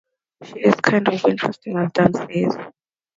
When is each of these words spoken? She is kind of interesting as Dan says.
She 0.43 0.59
is 0.61 0.73
kind 0.81 1.07
of 1.09 1.23
interesting 1.27 1.77
as 1.77 1.91
Dan 1.91 2.11
says. 2.15 2.57